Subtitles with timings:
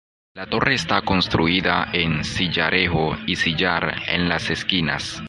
[0.33, 5.19] La torre está construida en sillarejo y sillar en las esquinas.